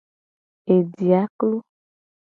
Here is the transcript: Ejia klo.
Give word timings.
Ejia 0.77 1.21
klo. 1.37 1.57